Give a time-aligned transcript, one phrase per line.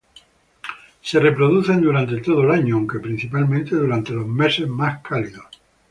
[1.01, 5.45] Se reproducen durante todo el año, aunque principalmente durante los meses más cálidos.